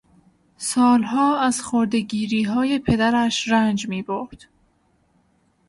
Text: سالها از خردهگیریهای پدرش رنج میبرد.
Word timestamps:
سالها 0.57 1.39
از 1.39 1.61
خردهگیریهای 1.61 2.79
پدرش 2.79 3.47
رنج 3.47 3.89
میبرد. 3.89 4.47